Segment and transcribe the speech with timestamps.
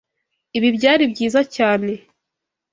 [0.57, 1.91] Ibi byari byiza cyane.